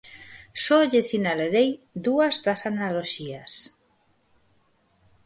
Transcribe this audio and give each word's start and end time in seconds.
Só 0.63 0.77
lles 0.89 1.07
sinalarei 1.11 1.69
dúas 2.05 2.35
das 2.45 2.61
analoxías. 2.71 3.53